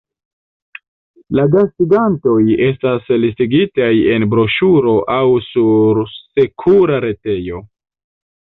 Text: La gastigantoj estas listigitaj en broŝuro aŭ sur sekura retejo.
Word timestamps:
La 1.39 1.43
gastigantoj 1.55 2.37
estas 2.69 3.11
listigitaj 3.25 3.91
en 4.15 4.25
broŝuro 4.35 4.97
aŭ 5.19 5.23
sur 5.51 6.03
sekura 6.17 7.03
retejo. 7.09 7.63